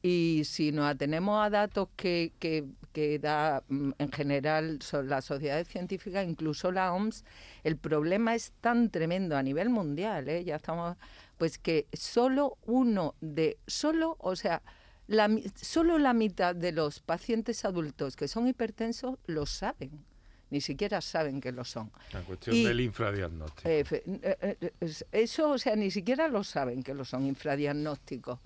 Y 0.02 0.44
si 0.46 0.72
nos 0.72 0.86
atenemos 0.86 1.46
a 1.46 1.50
datos 1.50 1.90
que, 1.98 2.32
que, 2.40 2.66
que 2.94 3.20
da 3.20 3.64
mm, 3.68 3.92
en 3.98 4.12
general 4.12 4.80
las 5.04 5.26
sociedades 5.26 5.68
científicas, 5.68 6.26
incluso 6.26 6.72
la 6.72 6.94
OMS, 6.94 7.26
el 7.64 7.78
problema 7.78 8.36
es 8.36 8.54
tan 8.62 8.90
tremendo 8.90 9.36
a 9.36 9.44
nivel 9.44 9.70
mundial, 9.70 10.30
¿eh? 10.30 10.44
ya 10.44 10.58
estamos, 10.58 10.98
pues 11.38 11.58
que 11.58 11.88
solo 11.92 12.58
uno 12.66 13.16
de, 13.20 13.58
solo, 13.68 14.16
o 14.20 14.36
sea, 14.36 14.62
la, 15.10 15.30
solo 15.56 15.98
la 15.98 16.14
mitad 16.14 16.56
de 16.56 16.72
los 16.72 17.00
pacientes 17.00 17.66
adultos 17.66 18.16
que 18.16 18.28
son 18.28 18.48
hipertensos 18.48 19.18
lo 19.26 19.46
saben 19.46 20.06
ni 20.52 20.62
siquiera 20.62 21.02
saben 21.02 21.42
que 21.42 21.52
lo 21.52 21.64
son. 21.64 21.92
La 22.12 22.22
cuestión 22.22 22.56
del 22.56 22.82
infradiagnóstico. 22.82 23.70
Eh, 23.70 23.84
eh, 23.92 24.72
eso, 25.12 25.52
o 25.52 25.58
sea, 25.58 25.76
ni 25.76 25.92
siquiera 25.92 26.28
lo 26.28 26.44
saben 26.44 26.82
que 26.82 26.94
lo 26.94 27.06
son 27.06 27.26
infradiagnósticos. 27.26 28.40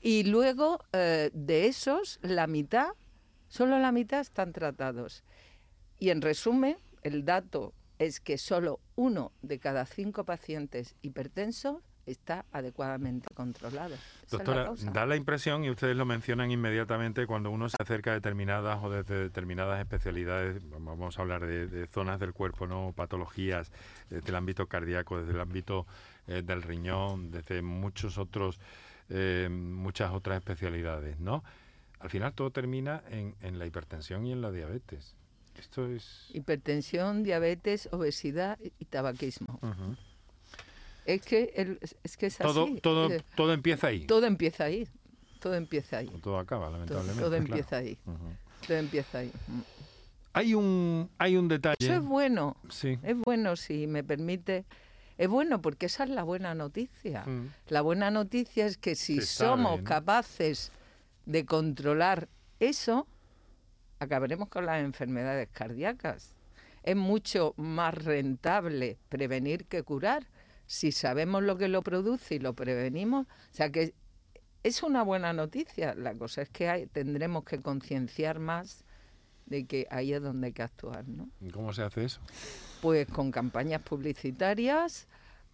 Y 0.00 0.24
luego 0.24 0.84
eh, 0.92 1.30
de 1.32 1.66
esos, 1.66 2.18
la 2.22 2.46
mitad, 2.46 2.88
solo 3.48 3.78
la 3.78 3.92
mitad 3.92 4.20
están 4.20 4.52
tratados. 4.52 5.22
Y 5.98 6.10
en 6.10 6.20
resumen, 6.20 6.76
el 7.02 7.24
dato 7.24 7.72
es 7.98 8.20
que 8.20 8.38
solo 8.38 8.80
uno 8.96 9.32
de 9.42 9.58
cada 9.58 9.86
cinco 9.86 10.24
pacientes 10.24 10.96
hipertensos 11.00 11.80
está 12.06 12.44
adecuadamente 12.52 13.26
controlado. 13.34 13.96
Doctora, 14.30 14.72
da 14.92 15.06
la 15.06 15.16
impresión, 15.16 15.64
y 15.64 15.70
ustedes 15.70 15.96
lo 15.96 16.06
mencionan 16.06 16.50
inmediatamente, 16.50 17.26
cuando 17.26 17.50
uno 17.50 17.68
se 17.68 17.76
acerca 17.80 18.12
a 18.12 18.14
determinadas 18.14 18.82
o 18.82 18.90
desde 18.90 19.18
determinadas 19.18 19.80
especialidades, 19.80 20.62
vamos 20.70 21.18
a 21.18 21.22
hablar 21.22 21.44
de, 21.46 21.86
zonas 21.88 22.20
del 22.20 22.32
cuerpo, 22.32 22.66
no 22.66 22.92
patologías, 22.94 23.72
desde 24.08 24.28
el 24.28 24.36
ámbito 24.36 24.66
cardíaco, 24.66 25.18
desde 25.18 25.32
el 25.32 25.40
ámbito 25.40 25.86
eh, 26.26 26.42
del 26.42 26.62
riñón, 26.62 27.30
desde 27.30 27.60
muchos 27.62 28.18
otros 28.18 28.58
eh, 29.08 29.48
muchas 29.50 30.12
otras 30.12 30.38
especialidades, 30.38 31.20
¿no? 31.20 31.44
Al 32.00 32.10
final 32.10 32.34
todo 32.34 32.50
termina 32.50 33.02
en, 33.08 33.58
la 33.58 33.66
hipertensión 33.66 34.26
y 34.26 34.32
en 34.32 34.42
la 34.42 34.50
diabetes. 34.50 35.14
Esto 35.58 35.86
es... 35.86 36.28
Hipertensión, 36.34 37.22
diabetes, 37.22 37.88
obesidad 37.92 38.58
y 38.60 38.84
tabaquismo. 38.84 39.60
Es 41.06 41.22
que, 41.22 41.78
es 42.02 42.16
que 42.16 42.26
es 42.26 42.38
todo, 42.38 42.64
así. 42.64 42.80
Todo, 42.80 43.08
todo 43.34 43.52
empieza 43.52 43.86
ahí. 43.88 44.06
Todo 44.06 44.26
empieza 44.26 44.64
ahí. 44.64 44.88
Todo 45.40 45.54
empieza 45.54 45.98
ahí. 45.98 46.08
Todo 46.22 46.38
acaba, 46.38 46.70
lamentablemente. 46.70 47.22
Todo, 47.22 47.36
empieza 47.36 47.76
ahí. 47.76 47.98
Todo 48.66 48.76
empieza 48.76 49.18
ahí. 49.18 49.32
Hay 50.32 50.54
un, 50.54 51.08
hay 51.18 51.36
un 51.36 51.48
detalle. 51.48 51.76
Eso 51.78 51.94
es 51.94 52.02
bueno. 52.02 52.56
Sí. 52.68 52.98
Es 53.02 53.16
bueno, 53.16 53.56
si 53.56 53.86
me 53.86 54.02
permite 54.02 54.64
es 55.18 55.28
bueno 55.28 55.62
porque 55.62 55.86
esa 55.86 56.04
es 56.04 56.10
la 56.10 56.22
buena 56.22 56.54
noticia. 56.54 57.24
Mm. 57.24 57.52
La 57.68 57.80
buena 57.80 58.10
noticia 58.10 58.66
es 58.66 58.76
que 58.76 58.94
si 58.94 59.20
somos 59.22 59.80
capaces 59.82 60.72
de 61.24 61.46
controlar 61.46 62.28
eso, 62.60 63.06
acabaremos 63.98 64.48
con 64.48 64.66
las 64.66 64.82
enfermedades 64.82 65.48
cardíacas. 65.50 66.34
Es 66.82 66.96
mucho 66.96 67.54
más 67.56 67.94
rentable 67.94 68.98
prevenir 69.08 69.64
que 69.66 69.82
curar. 69.82 70.26
Si 70.66 70.92
sabemos 70.92 71.42
lo 71.42 71.56
que 71.56 71.68
lo 71.68 71.82
produce 71.82 72.36
y 72.36 72.38
lo 72.38 72.54
prevenimos, 72.54 73.26
o 73.26 73.54
sea 73.54 73.70
que 73.70 73.94
es 74.62 74.82
una 74.82 75.02
buena 75.02 75.32
noticia. 75.32 75.94
La 75.94 76.14
cosa 76.14 76.42
es 76.42 76.50
que 76.50 76.88
tendremos 76.92 77.44
que 77.44 77.60
concienciar 77.60 78.40
más 78.40 78.84
de 79.46 79.64
que 79.64 79.86
ahí 79.90 80.12
es 80.12 80.20
donde 80.20 80.48
hay 80.48 80.52
que 80.52 80.62
actuar. 80.62 81.08
¿no? 81.08 81.30
¿Cómo 81.52 81.72
se 81.72 81.82
hace 81.82 82.04
eso? 82.04 82.20
Pues 82.82 83.06
con 83.06 83.30
campañas 83.30 83.80
publicitarias, 83.82 85.06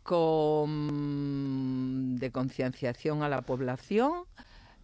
con 0.02 2.16
de 2.18 2.30
concienciación 2.30 3.22
a 3.22 3.28
la 3.28 3.42
población 3.42 4.24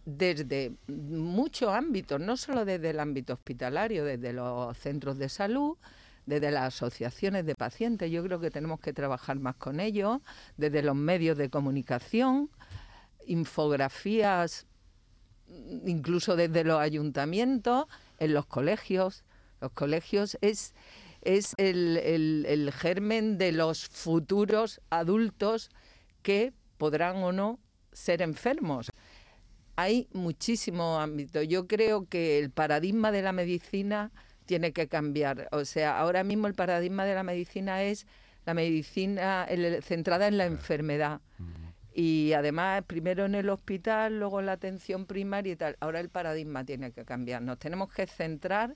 desde 0.05 0.73
muchos 0.87 1.69
ámbitos, 1.69 2.21
no 2.21 2.37
solo 2.37 2.63
desde 2.65 2.91
el 2.91 2.99
ámbito 2.99 3.33
hospitalario, 3.33 4.05
desde 4.05 4.31
los 4.33 4.77
centros 4.77 5.17
de 5.17 5.29
salud, 5.29 5.75
desde 6.29 6.51
las 6.51 6.75
asociaciones 6.75 7.45
de 7.45 7.55
pacientes, 7.55 8.11
yo 8.11 8.23
creo 8.23 8.39
que 8.39 8.51
tenemos 8.51 8.79
que 8.79 8.93
trabajar 8.93 9.39
más 9.39 9.55
con 9.55 9.79
ellos, 9.79 10.19
desde 10.57 10.81
los 10.83 10.95
medios 10.95 11.37
de 11.37 11.49
comunicación, 11.49 12.49
infografías, 13.25 14.67
incluso 15.47 16.35
desde 16.35 16.63
los 16.63 16.79
ayuntamientos, 16.79 17.87
en 18.19 18.33
los 18.33 18.45
colegios. 18.45 19.23
Los 19.59 19.71
colegios 19.71 20.37
es 20.41 20.73
es 21.21 21.53
el, 21.57 22.71
germen 22.73 23.37
de 23.37 23.51
los 23.51 23.87
futuros 23.87 24.81
adultos 24.89 25.69
que 26.21 26.53
podrán 26.77 27.17
o 27.17 27.31
no 27.31 27.59
ser 27.91 28.21
enfermos. 28.21 28.89
Hay 29.75 30.07
muchísimo 30.13 30.99
ámbito. 30.99 31.41
Yo 31.41 31.67
creo 31.67 32.07
que 32.07 32.39
el 32.39 32.51
paradigma 32.51 33.11
de 33.11 33.21
la 33.21 33.31
medicina 33.31 34.11
tiene 34.49 34.73
que 34.73 34.87
cambiar. 34.87 35.47
O 35.51 35.63
sea, 35.63 35.99
ahora 35.99 36.23
mismo 36.23 36.47
el 36.47 36.55
paradigma 36.55 37.05
de 37.05 37.13
la 37.13 37.21
medicina 37.21 37.83
es 37.83 38.07
la 38.47 38.55
medicina 38.55 39.47
centrada 39.83 40.27
en 40.27 40.39
la 40.39 40.47
enfermedad. 40.47 41.21
Y 41.93 42.33
además, 42.33 42.83
primero 42.87 43.25
en 43.25 43.35
el 43.35 43.47
hospital, 43.51 44.17
luego 44.17 44.39
en 44.39 44.47
la 44.47 44.53
atención 44.53 45.05
primaria 45.05 45.53
y 45.53 45.55
tal. 45.55 45.77
Ahora 45.81 45.99
el 45.99 46.09
paradigma 46.09 46.63
tiene 46.63 46.91
que 46.91 47.05
cambiar. 47.05 47.43
Nos 47.43 47.59
tenemos 47.59 47.93
que 47.93 48.07
centrar 48.07 48.75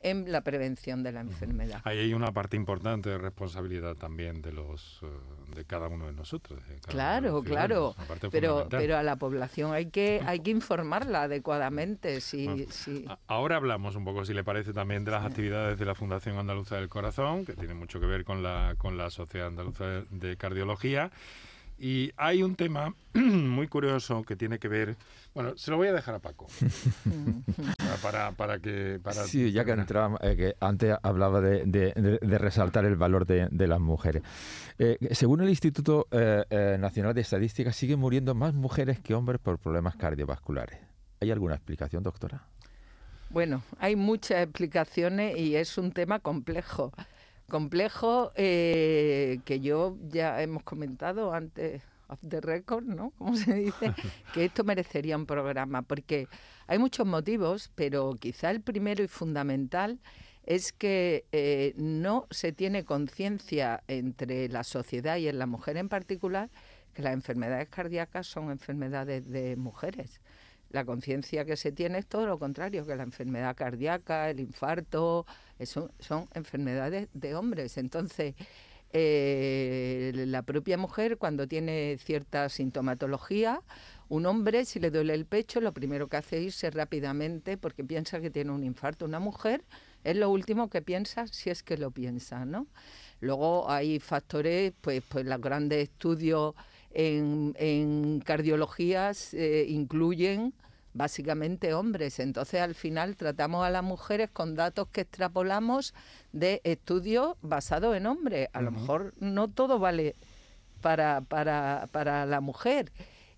en 0.00 0.32
la 0.32 0.40
prevención 0.40 1.02
de 1.02 1.12
la 1.12 1.20
enfermedad. 1.20 1.80
Ahí 1.84 1.98
hay 1.98 2.14
una 2.14 2.32
parte 2.32 2.56
importante 2.56 3.10
de 3.10 3.18
responsabilidad 3.18 3.96
también 3.96 4.40
de 4.40 4.52
los 4.52 5.00
eh, 5.02 5.06
de 5.54 5.64
cada 5.64 5.88
uno 5.88 6.06
de 6.06 6.12
nosotros. 6.12 6.62
claro, 6.86 7.42
claro. 7.42 7.94
Pero, 8.30 8.66
pero 8.70 8.96
a 8.96 9.02
la 9.02 9.16
población 9.16 9.72
hay 9.72 9.86
que 9.86 10.22
hay 10.24 10.40
que 10.40 10.50
informarla 10.50 11.24
adecuadamente. 11.24 12.20
Si, 12.20 12.66
Ahora 13.26 13.56
hablamos 13.56 13.96
un 13.96 14.04
poco, 14.04 14.24
si 14.24 14.32
le 14.32 14.44
parece, 14.44 14.72
también 14.72 15.04
de 15.04 15.10
las 15.10 15.24
actividades 15.24 15.78
de 15.78 15.84
la 15.84 15.94
Fundación 15.94 16.38
Andaluza 16.38 16.76
del 16.76 16.88
Corazón, 16.88 17.44
que 17.44 17.54
tiene 17.54 17.74
mucho 17.74 18.00
que 18.00 18.06
ver 18.06 18.24
con 18.24 18.42
la 18.42 18.74
con 18.78 18.96
la 18.96 19.10
Sociedad 19.10 19.48
Andaluza 19.48 19.84
de 20.10 20.36
Cardiología. 20.36 21.10
Y 21.82 22.12
hay 22.18 22.42
un 22.42 22.56
tema 22.56 22.94
muy 23.14 23.66
curioso 23.66 24.22
que 24.22 24.36
tiene 24.36 24.58
que 24.58 24.68
ver. 24.68 24.96
Bueno, 25.34 25.56
se 25.56 25.70
lo 25.70 25.78
voy 25.78 25.88
a 25.88 25.94
dejar 25.94 26.14
a 26.14 26.18
Paco. 26.18 26.46
para, 28.02 28.32
para 28.32 28.58
que. 28.58 29.00
Para 29.02 29.24
sí, 29.24 29.50
ya 29.50 29.64
que 29.64 29.72
entraba, 29.72 30.18
eh, 30.20 30.36
que 30.36 30.54
antes 30.60 30.94
hablaba 31.02 31.40
de, 31.40 31.64
de, 31.64 32.38
resaltar 32.38 32.84
el 32.84 32.96
valor 32.96 33.24
de, 33.26 33.66
las 33.66 33.80
mujeres. 33.80 34.22
Eh, 34.78 34.98
según 35.12 35.40
el 35.40 35.48
Instituto 35.48 36.06
eh, 36.10 36.76
Nacional 36.78 37.14
de 37.14 37.22
Estadística, 37.22 37.72
siguen 37.72 37.98
muriendo 37.98 38.34
más 38.34 38.52
mujeres 38.52 39.00
que 39.00 39.14
hombres 39.14 39.40
por 39.40 39.58
problemas 39.58 39.96
cardiovasculares. 39.96 40.78
¿Hay 41.20 41.30
alguna 41.30 41.54
explicación, 41.54 42.02
doctora? 42.02 42.42
Bueno, 43.30 43.62
hay 43.78 43.96
muchas 43.96 44.42
explicaciones 44.42 45.38
y 45.38 45.56
es 45.56 45.78
un 45.78 45.92
tema 45.92 46.18
complejo 46.18 46.92
complejo 47.50 48.32
eh, 48.36 49.40
que 49.44 49.60
yo 49.60 49.98
ya 50.08 50.40
hemos 50.40 50.62
comentado 50.62 51.34
antes 51.34 51.82
off 52.08 52.20
the 52.26 52.40
record, 52.40 52.84
¿no? 52.84 53.10
Como 53.18 53.36
se 53.36 53.52
dice, 53.54 53.92
que 54.32 54.46
esto 54.46 54.64
merecería 54.64 55.16
un 55.16 55.26
programa, 55.26 55.82
porque 55.82 56.28
hay 56.66 56.78
muchos 56.78 57.06
motivos, 57.06 57.70
pero 57.74 58.14
quizá 58.18 58.50
el 58.50 58.62
primero 58.62 59.04
y 59.04 59.08
fundamental 59.08 60.00
es 60.44 60.72
que 60.72 61.26
eh, 61.32 61.74
no 61.76 62.26
se 62.30 62.52
tiene 62.52 62.84
conciencia 62.84 63.82
entre 63.86 64.48
la 64.48 64.64
sociedad 64.64 65.18
y 65.18 65.28
en 65.28 65.38
la 65.38 65.46
mujer 65.46 65.76
en 65.76 65.90
particular 65.90 66.48
que 66.94 67.02
las 67.02 67.12
enfermedades 67.12 67.68
cardíacas 67.68 68.26
son 68.26 68.50
enfermedades 68.50 69.28
de 69.28 69.56
mujeres 69.56 70.19
la 70.70 70.84
conciencia 70.84 71.44
que 71.44 71.56
se 71.56 71.72
tiene 71.72 71.98
es 71.98 72.06
todo 72.06 72.26
lo 72.26 72.38
contrario, 72.38 72.86
que 72.86 72.96
la 72.96 73.02
enfermedad 73.02 73.56
cardíaca, 73.56 74.30
el 74.30 74.40
infarto, 74.40 75.26
eso 75.58 75.90
son 75.98 76.28
enfermedades 76.34 77.08
de 77.12 77.34
hombres. 77.34 77.76
Entonces, 77.76 78.34
eh, 78.92 80.12
la 80.14 80.42
propia 80.42 80.76
mujer 80.76 81.16
cuando 81.16 81.46
tiene 81.46 81.96
cierta 81.98 82.48
sintomatología, 82.48 83.62
un 84.08 84.26
hombre 84.26 84.64
si 84.64 84.80
le 84.80 84.90
duele 84.90 85.14
el 85.14 85.26
pecho, 85.26 85.60
lo 85.60 85.72
primero 85.72 86.08
que 86.08 86.16
hace 86.16 86.38
es 86.38 86.44
irse 86.44 86.70
rápidamente 86.70 87.56
porque 87.56 87.84
piensa 87.84 88.20
que 88.20 88.30
tiene 88.30 88.50
un 88.50 88.64
infarto. 88.64 89.04
Una 89.04 89.20
mujer 89.20 89.64
es 90.02 90.16
lo 90.16 90.30
último 90.30 90.68
que 90.68 90.82
piensa 90.82 91.26
si 91.28 91.50
es 91.50 91.62
que 91.62 91.76
lo 91.76 91.90
piensa, 91.90 92.44
¿no? 92.44 92.66
Luego 93.20 93.70
hay 93.70 94.00
factores, 94.00 94.72
pues, 94.80 95.02
pues 95.08 95.26
los 95.26 95.40
grandes 95.40 95.84
estudios 95.84 96.54
en, 96.92 98.22
cardiologías 98.24 99.34
eh, 99.34 99.66
incluyen 99.68 100.54
básicamente 100.92 101.74
hombres. 101.74 102.18
Entonces, 102.18 102.60
al 102.60 102.74
final 102.74 103.16
tratamos 103.16 103.64
a 103.64 103.70
las 103.70 103.82
mujeres 103.82 104.30
con 104.30 104.54
datos 104.54 104.88
que 104.88 105.02
extrapolamos 105.02 105.94
de 106.32 106.60
estudios 106.64 107.36
basados 107.42 107.96
en 107.96 108.06
hombres. 108.06 108.48
A 108.52 108.60
lo 108.60 108.70
mejor 108.70 109.14
no 109.20 109.48
todo 109.48 109.78
vale 109.78 110.16
para, 110.80 111.20
para, 111.20 111.88
para 111.92 112.26
la 112.26 112.40
mujer. 112.40 112.92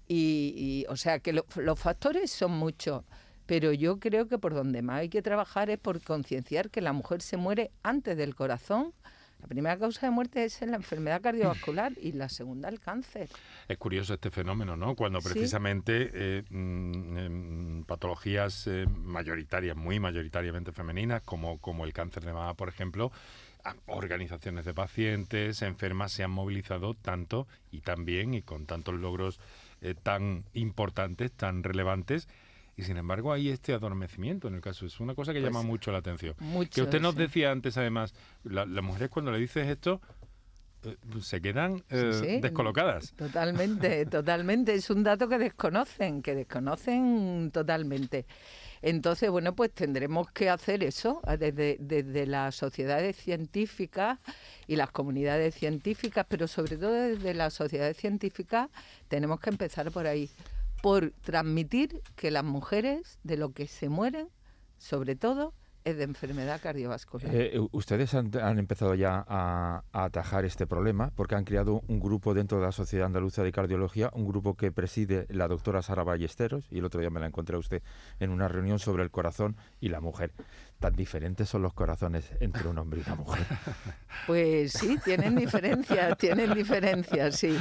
Y, 0.09 0.85
o 0.89 0.97
sea 0.97 1.21
que 1.21 1.33
los 1.33 1.79
factores 1.79 2.31
son 2.31 2.53
muchos, 2.53 3.05
pero 3.47 3.73
yo 3.73 3.99
creo 3.99 4.29
que 4.29 4.39
por 4.39 4.53
donde 4.53 4.83
más 4.83 5.01
hay 5.01 5.09
que 5.09 5.23
trabajar 5.23 5.71
es 5.71 5.79
por 5.79 6.03
concienciar 6.03 6.71
que 6.71 6.83
la 6.83 6.93
mujer 6.93 7.23
se 7.23 7.37
muere 7.37 7.71
antes 7.83 8.17
del 8.17 8.35
corazón. 8.35 8.93
La 9.43 9.49
primera 9.49 9.77
causa 9.77 10.07
de 10.07 10.13
muerte 10.13 10.45
es 10.45 10.61
la 10.63 10.77
enfermedad 10.77 11.21
cardiovascular 11.21 11.93
y 12.01 12.13
la 12.13 12.29
segunda 12.29 12.69
el 12.69 12.79
cáncer. 12.79 13.29
Es 13.67 13.77
curioso 13.77 14.15
este 14.15 14.31
fenómeno, 14.31 14.77
¿no? 14.77 14.95
Cuando 14.95 15.21
precisamente 15.21 16.11
eh, 16.15 16.43
mm, 16.49 17.83
patologías 17.83 18.69
eh, 18.69 18.87
mayoritarias, 18.87 19.77
muy 19.77 19.99
mayoritariamente 19.99 20.71
femeninas, 20.71 21.23
como, 21.23 21.59
como 21.59 21.85
el 21.85 21.93
cáncer 21.93 22.25
de 22.25 22.33
mama, 22.33 22.55
por 22.55 22.69
ejemplo, 22.69 23.11
organizaciones 23.87 24.65
de 24.65 24.75
pacientes, 24.75 25.63
enfermas 25.63 26.13
se 26.13 26.23
han 26.23 26.31
movilizado 26.31 26.95
tanto 26.95 27.47
y 27.71 27.81
tan 27.81 28.05
bien 28.05 28.35
y 28.35 28.43
con 28.43 28.67
tantos 28.67 28.95
logros 28.95 29.41
eh, 29.81 29.95
tan 30.01 30.45
importantes, 30.55 31.33
tan 31.33 31.63
relevantes. 31.63 32.29
Y 32.83 32.85
sin 32.85 32.97
embargo 32.97 33.33
hay 33.33 33.49
este 33.49 33.73
adormecimiento 33.75 34.49
en 34.49 34.55
el 34.55 34.61
caso. 34.61 34.85
Es 34.85 34.99
una 34.99 35.15
cosa 35.15 35.33
que 35.33 35.41
llama 35.41 35.61
pues 35.61 35.67
mucho 35.67 35.93
la 35.93 35.99
atención. 35.99 36.35
que 36.69 36.83
usted 36.83 37.01
nos 37.01 37.15
decía 37.15 37.53
antes, 37.53 37.77
además, 37.77 38.13
las 38.43 38.67
mujeres 38.83 39.09
cuando 39.09 39.31
le 39.31 39.39
dices 39.39 39.69
esto, 39.69 40.01
eh, 40.83 40.97
se 41.21 41.41
quedan 41.41 41.85
eh, 41.91 42.41
descolocadas. 42.43 43.13
Totalmente, 43.15 44.05
totalmente. 44.11 44.75
Es 44.75 44.91
un 44.91 45.05
dato 45.05 45.29
que 45.29 45.39
desconocen, 45.39 46.23
que 46.23 46.35
desconocen 46.35 47.53
totalmente. 47.53 48.27
Entonces, 48.81 49.31
bueno, 49.31 49.55
pues 49.55 49.71
tendremos 49.71 50.29
que 50.33 50.51
hacer 50.51 50.83
eso 50.83 51.21
desde, 51.39 51.77
desde 51.79 52.27
las 52.27 52.57
sociedades 52.57 53.15
científicas 53.15 54.19
y 54.67 54.75
las 54.75 54.91
comunidades 54.91 55.55
científicas, 55.55 56.27
pero 56.29 56.49
sobre 56.49 56.79
todo 56.79 56.95
desde 56.95 57.33
las 57.33 57.55
sociedades 57.55 57.97
científicas 57.97 58.71
tenemos 59.07 59.39
que 59.39 59.51
empezar 59.51 59.93
por 59.93 60.09
ahí, 60.09 60.29
por 60.83 61.13
transmitir 61.23 62.03
que 62.17 62.31
las 62.31 62.45
mujeres 62.45 63.19
de 63.23 63.39
lo 63.39 63.53
que 63.53 63.67
se 63.69 63.89
mueren, 63.89 64.29
sobre 64.79 65.17
todo, 65.17 65.55
es 65.85 65.97
de 65.97 66.05
enfermedad 66.05 66.61
cardiovascular. 66.61 67.31
Eh, 67.35 67.59
ustedes 67.71 68.15
han, 68.15 68.59
empezado 68.59 68.95
ya 68.95 69.25
a, 69.27 69.85
atajar 69.93 70.45
este 70.45 70.67
problema 70.67 71.13
porque 71.15 71.37
han 71.37 71.45
creado 71.45 71.83
un 71.87 72.01
grupo 72.01 72.35
dentro 72.35 72.59
de 72.59 72.67
la 72.67 72.73
Sociedad 72.73 73.07
Andaluza 73.07 73.43
de 73.43 73.53
Cardiología, 73.53 74.11
un 74.13 74.27
grupo 74.27 74.57
que 74.57 74.73
preside 74.73 75.27
la 75.29 75.49
doctora 75.49 75.83
Sara 75.83 76.03
Ballesteros, 76.03 76.67
y 76.71 76.79
el 76.79 76.85
otro 76.85 77.01
día 77.01 77.11
me 77.11 77.21
la 77.21 77.27
encontré 77.27 77.57
a 77.57 77.59
usted 77.61 77.83
en 78.19 78.31
una 78.31 78.49
reunión 78.49 78.79
sobre 78.79 79.05
el 79.05 79.11
corazón 79.11 79.57
y 79.81 79.89
la 79.89 80.01
mujer. 80.01 80.33
Tan 80.81 80.95
diferentes 80.95 81.49
son 81.49 81.63
los 81.63 81.75
corazones 81.75 82.29
entre 82.41 82.69
un 82.69 82.79
hombre 82.79 83.01
y 83.01 83.07
una 83.07 83.17
mujer. 83.17 83.47
Pues 84.27 84.73
sí, 84.73 84.99
tienen 85.05 85.37
diferencias, 85.37 86.17
tienen 86.19 86.55
diferencias, 86.55 87.37
sí. 87.37 87.57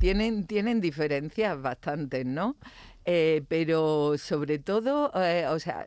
Tienen, 0.00 0.46
tienen 0.46 0.80
diferencias 0.80 1.62
bastantes, 1.62 2.26
¿no? 2.26 2.56
Eh, 3.04 3.42
pero 3.48 4.18
sobre 4.18 4.58
todo, 4.58 5.12
o 5.14 5.58
sea 5.60 5.86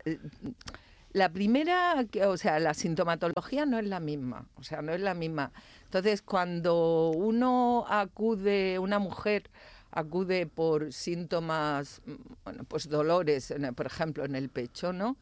la 1.14 1.32
primera, 1.32 2.06
o 2.28 2.38
sea, 2.38 2.60
la 2.60 2.74
sintomatología 2.74 3.68
no 3.68 3.78
es 3.78 3.86
la 3.86 4.00
misma, 4.00 4.48
o 4.56 4.64
sea, 4.64 4.82
no 4.82 4.94
es 4.94 5.00
la 5.00 5.14
misma. 5.14 5.52
Entonces, 5.86 6.24
cuando 6.24 7.12
uno 7.12 7.86
acude, 7.88 8.80
una 8.80 8.98
mujer 8.98 9.50
acude 9.92 10.48
por 10.48 10.92
síntomas, 10.92 12.02
bueno, 12.44 12.64
pues 12.64 12.90
dolores, 12.90 13.54
por 13.76 13.86
ejemplo, 13.86 14.26
en 14.26 14.36
el 14.36 14.50
pecho, 14.50 14.92
¿no? 14.92 15.18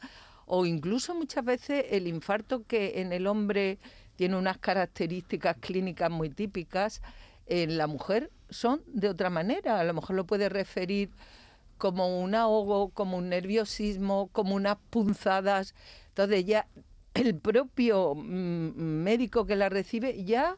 O 0.45 0.65
incluso 0.65 1.13
muchas 1.13 1.43
veces 1.43 1.85
el 1.89 2.07
infarto 2.07 2.63
que 2.65 3.01
en 3.01 3.11
el 3.11 3.27
hombre 3.27 3.77
tiene 4.15 4.37
unas 4.37 4.57
características 4.59 5.57
clínicas 5.59 6.09
muy 6.09 6.29
típicas, 6.29 7.01
en 7.47 7.77
la 7.77 7.87
mujer 7.87 8.31
son 8.51 8.83
de 8.85 9.09
otra 9.09 9.29
manera. 9.29 9.79
A 9.79 9.83
lo 9.83 9.93
mejor 9.93 10.15
lo 10.15 10.25
puede 10.25 10.49
referir 10.49 11.09
como 11.77 12.21
un 12.21 12.35
ahogo, 12.35 12.89
como 12.89 13.17
un 13.17 13.29
nerviosismo, 13.29 14.29
como 14.31 14.53
unas 14.53 14.77
punzadas. 14.91 15.73
Entonces 16.09 16.45
ya 16.45 16.67
el 17.15 17.35
propio 17.35 18.13
mm, 18.13 18.77
médico 18.77 19.45
que 19.45 19.55
la 19.55 19.69
recibe 19.69 20.23
ya 20.23 20.57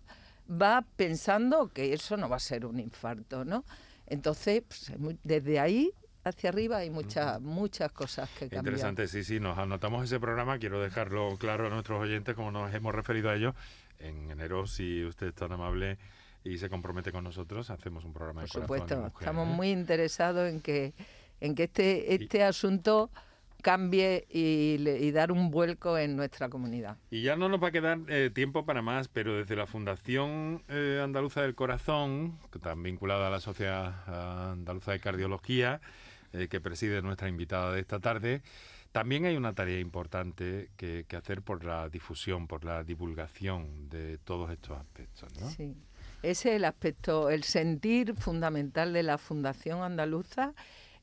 va 0.49 0.85
pensando 0.97 1.69
que 1.69 1.93
eso 1.93 2.17
no 2.17 2.27
va 2.27 2.35
a 2.35 2.39
ser 2.39 2.65
un 2.65 2.79
infarto, 2.79 3.45
¿no? 3.45 3.63
Entonces, 4.07 4.63
pues, 4.67 4.91
desde 5.23 5.59
ahí 5.59 5.93
hacia 6.25 6.49
arriba 6.49 6.77
hay 6.77 6.89
muchas 6.89 7.41
muchas 7.41 7.91
cosas 7.91 8.29
que 8.31 8.49
cambian. 8.49 8.65
Interesante, 8.65 9.07
sí, 9.07 9.23
sí, 9.23 9.39
nos 9.39 9.57
anotamos 9.57 10.03
ese 10.03 10.19
programa, 10.19 10.59
quiero 10.59 10.81
dejarlo 10.81 11.37
claro 11.37 11.67
a 11.67 11.69
nuestros 11.69 12.01
oyentes 12.01 12.35
como 12.35 12.51
nos 12.51 12.73
hemos 12.73 12.93
referido 12.93 13.29
a 13.29 13.35
ello. 13.35 13.55
En 13.99 14.29
enero, 14.29 14.67
si 14.67 15.05
usted 15.05 15.27
es 15.27 15.35
tan 15.35 15.51
amable 15.53 15.97
y 16.43 16.57
se 16.57 16.69
compromete 16.69 17.11
con 17.11 17.23
nosotros, 17.23 17.69
hacemos 17.69 18.03
un 18.05 18.13
programa 18.13 18.41
de 18.41 18.47
Por 18.47 18.61
supuesto, 18.61 19.11
estamos 19.19 19.47
¿eh? 19.47 19.51
muy 19.51 19.69
interesados 19.69 20.49
en 20.49 20.61
que, 20.61 20.93
en 21.39 21.55
que 21.55 21.63
este, 21.63 22.13
este 22.13 22.43
asunto 22.43 23.09
cambie 23.61 24.25
y, 24.29 25.11
dar 25.11 25.31
un 25.31 25.49
vuelco 25.49 25.97
en 25.97 26.17
nuestra 26.17 26.49
comunidad. 26.49 26.97
Y 27.09 27.21
ya 27.21 27.37
no 27.37 27.47
nos 27.47 27.63
va 27.63 27.69
a 27.69 27.71
quedar 27.71 27.99
eh, 28.09 28.29
tiempo 28.33 28.65
para 28.65 28.81
más, 28.81 29.07
pero 29.07 29.37
desde 29.37 29.55
la 29.55 29.67
Fundación 29.67 30.63
eh, 30.67 30.99
Andaluza 31.01 31.41
del 31.41 31.55
Corazón, 31.55 32.37
que 32.51 32.57
está 32.57 32.75
vinculada 32.75 33.27
a 33.27 33.29
la 33.29 33.39
Sociedad 33.39 34.51
Andaluza 34.51 34.91
de 34.91 34.99
Cardiología, 34.99 35.79
que 36.49 36.59
preside 36.59 37.03
nuestra 37.03 37.29
invitada 37.29 37.71
de 37.71 37.79
esta 37.79 37.99
tarde, 37.99 38.41
también 38.91 39.25
hay 39.25 39.37
una 39.37 39.53
tarea 39.53 39.79
importante 39.79 40.71
que, 40.77 41.05
que, 41.07 41.15
hacer 41.15 41.43
por 41.43 41.63
la 41.63 41.89
difusión, 41.89 42.47
por 42.47 42.65
la 42.65 42.83
divulgación 42.83 43.87
de 43.87 44.17
todos 44.17 44.49
estos 44.49 44.79
aspectos. 44.79 45.29
¿no? 45.39 45.47
Sí. 45.51 45.75
Ese 46.23 46.51
es 46.51 46.55
el 46.55 46.63
aspecto, 46.63 47.29
el 47.29 47.43
sentir 47.43 48.15
fundamental 48.15 48.93
de 48.93 49.03
la 49.03 49.17
Fundación 49.17 49.83
Andaluza 49.83 50.53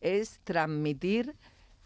es 0.00 0.40
transmitir 0.44 1.36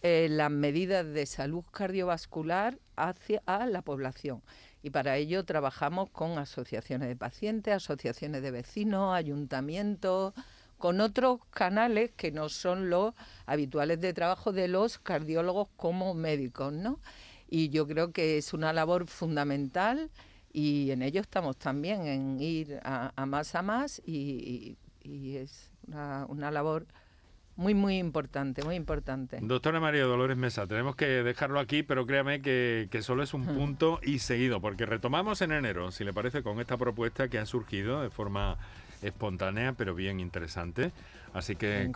eh, 0.02 0.28
las 0.30 0.52
medidas 0.52 1.04
de 1.04 1.26
salud 1.26 1.64
cardiovascular 1.72 2.78
hacia 2.94 3.42
a 3.44 3.66
la 3.66 3.82
población. 3.82 4.40
Y 4.84 4.90
para 4.90 5.16
ello 5.16 5.44
trabajamos 5.44 6.10
con 6.10 6.38
asociaciones 6.38 7.08
de 7.08 7.16
pacientes, 7.16 7.74
asociaciones 7.74 8.40
de 8.40 8.52
vecinos, 8.52 9.12
ayuntamientos, 9.16 10.32
con 10.78 11.00
otros 11.00 11.40
canales 11.50 12.12
que 12.16 12.30
no 12.30 12.48
son 12.48 12.88
los 12.88 13.14
habituales 13.46 14.00
de 14.00 14.12
trabajo 14.12 14.52
de 14.52 14.68
los 14.68 15.00
cardiólogos 15.00 15.66
como 15.76 16.14
médicos, 16.14 16.72
¿no? 16.72 17.00
Y 17.48 17.70
yo 17.70 17.88
creo 17.88 18.12
que 18.12 18.38
es 18.38 18.54
una 18.54 18.72
labor 18.72 19.08
fundamental 19.08 20.08
y 20.54 20.92
en 20.92 21.02
ello 21.02 21.20
estamos 21.20 21.56
también, 21.56 22.06
en 22.06 22.40
ir 22.40 22.78
a, 22.84 23.26
más 23.26 23.56
a 23.56 23.62
más 23.62 24.00
y, 24.06 24.78
es 25.04 25.72
una, 25.88 26.50
labor 26.52 26.86
muy, 27.56 27.74
muy 27.74 27.98
importante, 27.98 28.62
muy 28.62 28.76
importante. 28.76 29.40
Doctora 29.42 29.80
María 29.80 30.04
Dolores 30.04 30.36
Mesa, 30.36 30.68
tenemos 30.68 30.94
que 30.94 31.06
dejarlo 31.06 31.58
aquí, 31.58 31.82
pero 31.82 32.06
créame 32.06 32.40
que, 32.40 32.86
que 32.90 33.02
solo 33.02 33.24
es 33.24 33.34
un 33.34 33.44
punto 33.44 33.98
y 34.04 34.20
seguido, 34.20 34.60
porque 34.60 34.86
retomamos 34.86 35.42
en 35.42 35.50
enero, 35.50 35.90
si 35.90 36.04
le 36.04 36.12
parece, 36.12 36.44
con 36.44 36.60
esta 36.60 36.76
propuesta 36.76 37.28
que 37.28 37.38
ha 37.38 37.46
surgido 37.46 38.00
de 38.00 38.10
forma 38.10 38.56
espontánea, 39.02 39.72
pero 39.72 39.94
bien 39.96 40.20
interesante. 40.20 40.92
Así 41.34 41.56
que 41.56 41.90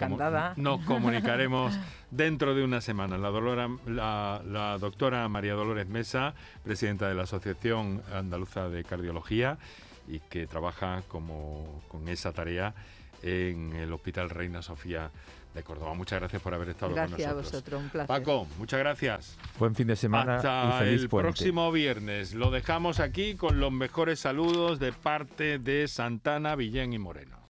nos 0.57 0.81
comunicaremos 0.85 1.79
dentro 2.11 2.57
de 2.57 2.65
una 2.65 2.81
semana. 2.81 3.17
La, 3.17 4.41
la, 4.45 4.79
doctora 4.79 5.29
María 5.29 5.55
Dolores 5.55 5.87
Mesa, 5.87 6.35
presidenta 6.65 7.09
de 7.09 7.15
la 7.15 7.23
Asociación 7.23 8.03
Andaluza 8.13 8.69
de 8.69 8.83
Cardiología 8.83 9.57
y 10.09 10.19
que 10.19 10.49
trabaja 10.49 11.03
como, 11.07 11.83
con 11.87 12.09
esa 12.09 12.33
tarea 12.33 12.75
en 13.23 13.75
el 13.75 13.93
Hospital 13.93 14.29
Reina 14.29 14.61
Sofía 14.61 15.11
de 15.55 15.63
Córdoba. 15.63 15.95
Muchas 15.95 16.19
gracias 16.19 16.43
por 16.43 16.53
haber 16.55 16.71
estado 16.71 16.93
con 16.93 17.01
nosotros. 17.01 17.19
Gracias 17.19 17.33
a 17.33 17.51
vosotros, 17.51 17.83
un 17.83 17.89
placer. 17.91 18.09
Paco, 18.09 18.47
muchas 18.59 18.81
gracias. 18.81 19.39
Buen 19.59 19.77
fin 19.77 19.87
de 19.87 19.95
semana 19.95 20.37
Hasta 20.37 20.85
el 20.85 21.09
próximo 21.09 21.71
viernes. 21.71 22.35
Lo 22.35 22.51
dejamos 22.51 22.99
aquí 22.99 23.37
con 23.37 23.61
los 23.61 23.71
mejores 23.71 24.19
saludos 24.19 24.81
de 24.81 24.93
parte 24.93 25.61
de 25.61 25.87
Santana, 25.87 26.57
Villén 26.57 26.93
y 26.93 26.99
Moreno. 26.99 27.38